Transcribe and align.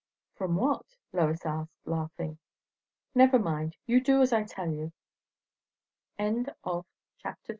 "From 0.33 0.55
what?" 0.55 0.97
Lois 1.13 1.45
asked, 1.45 1.77
laughing. 1.85 2.39
"Never 3.13 3.37
mind; 3.37 3.77
you 3.85 4.01
do 4.01 4.23
as 4.23 4.33
I 4.33 4.41
tell 4.45 4.71
you." 4.71 4.91
CHAPTER 6.17 6.49
III. 6.69 7.47